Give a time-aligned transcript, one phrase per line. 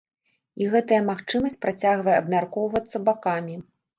[0.61, 3.55] І гэтая магчымасць працягвае абмяркоўвацца бакамі.